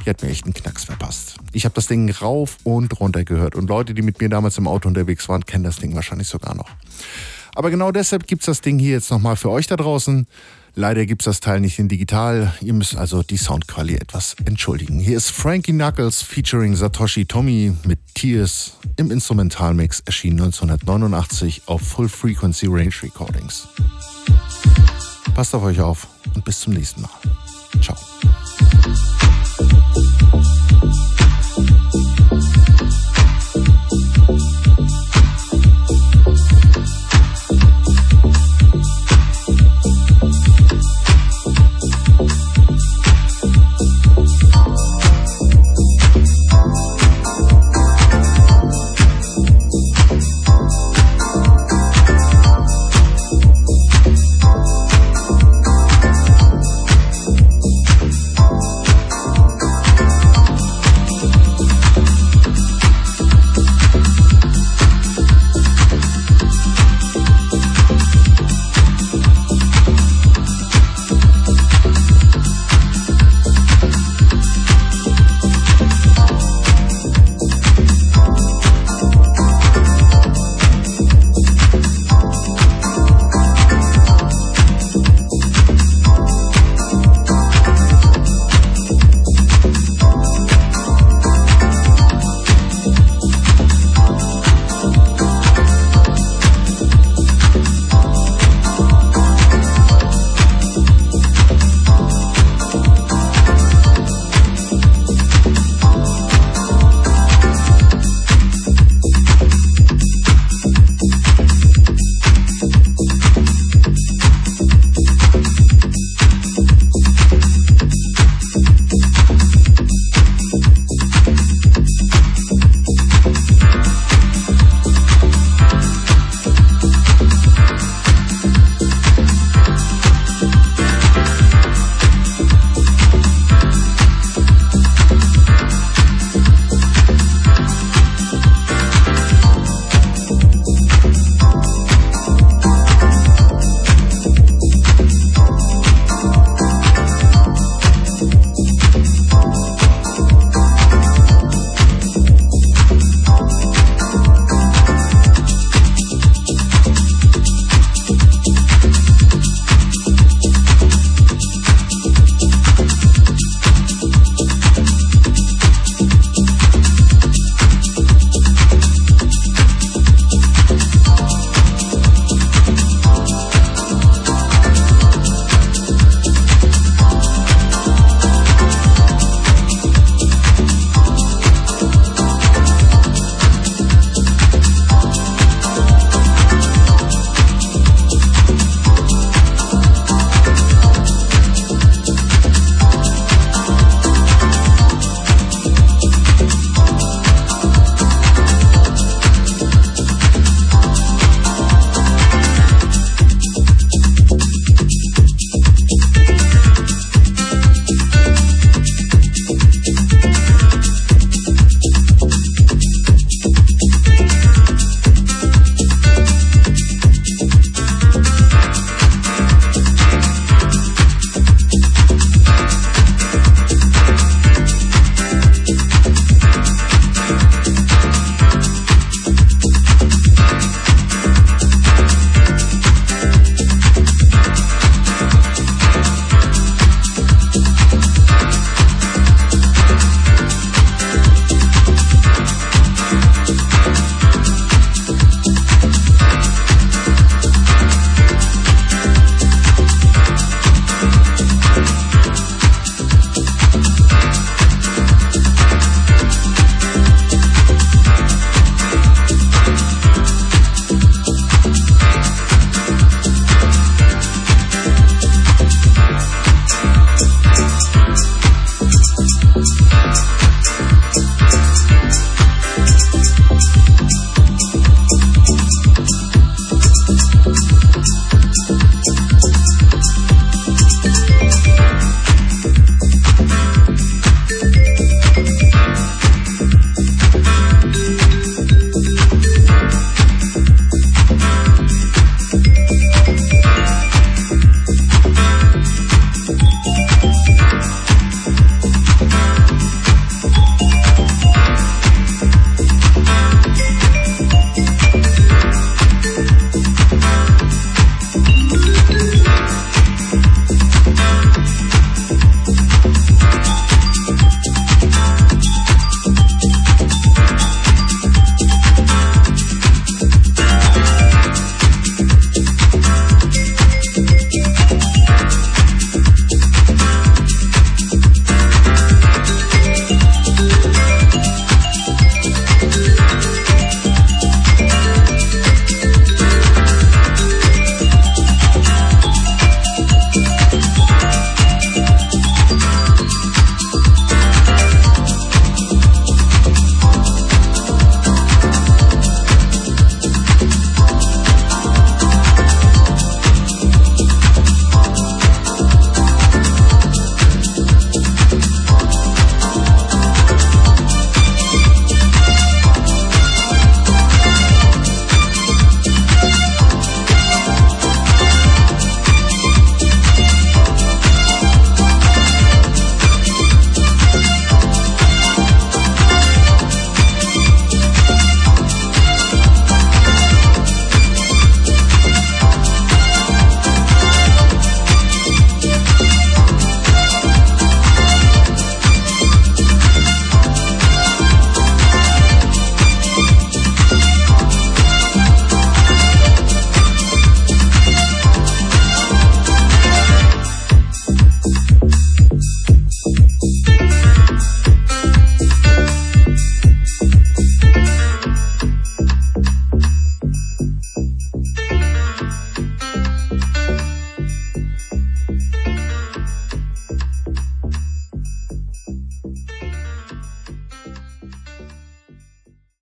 Die 0.05 0.11
hat 0.11 0.23
mir 0.23 0.29
echt 0.29 0.45
einen 0.45 0.55
Knacks 0.55 0.85
verpasst. 0.85 1.35
Ich 1.53 1.65
habe 1.65 1.75
das 1.75 1.89
Ding 1.89 2.09
rauf 2.13 2.59
und 2.63 3.01
runter 3.01 3.25
gehört 3.25 3.57
und 3.57 3.69
Leute, 3.69 3.93
die 3.93 4.03
mit 4.03 4.21
mir 4.21 4.29
damals 4.29 4.57
im 4.57 4.69
Auto 4.69 4.87
unterwegs 4.87 5.29
waren, 5.29 5.45
kennen 5.45 5.65
das 5.65 5.79
Ding 5.79 5.93
wahrscheinlich 5.97 6.29
sogar 6.29 6.55
noch. 6.55 6.71
Aber 7.57 7.73
genau 7.73 7.91
deshalb 7.91 8.29
gibt 8.29 8.43
es 8.43 8.47
das 8.47 8.61
Ding 8.61 8.79
hier 8.79 8.93
jetzt 8.93 9.11
nochmal 9.11 9.35
für 9.35 9.51
euch 9.51 9.67
da 9.67 9.75
draußen. 9.75 10.29
Leider 10.75 11.05
gibt 11.05 11.23
es 11.23 11.27
das 11.27 11.41
Teil 11.41 11.61
nicht 11.61 11.79
in 11.79 11.89
digital. 11.89 12.55
Ihr 12.61 12.73
müsst 12.73 12.97
also 12.97 13.23
die 13.23 13.37
Soundqualität 13.37 14.03
etwas 14.03 14.37
entschuldigen. 14.45 14.99
Hier 14.99 15.17
ist 15.17 15.31
Frankie 15.31 15.73
Knuckles 15.73 16.23
featuring 16.23 16.75
Satoshi 16.75 17.27
Tommy 17.27 17.75
mit 17.85 17.99
Tears 18.15 18.79
im 18.97 19.11
Instrumentalmix, 19.11 20.01
erschienen 20.01 20.41
1989 20.41 21.63
auf 21.67 21.83
Full 21.83 22.09
Frequency 22.09 22.67
Range 22.67 22.95
Recordings. 23.03 23.69
Passt 25.35 25.55
auf 25.55 25.63
euch 25.63 25.81
auf 25.81 26.09
und 26.35 26.45
bis 26.45 26.61
zum 26.61 26.73
nächsten 26.73 27.03
Mal. 27.03 27.11
Ciao. 27.83 27.97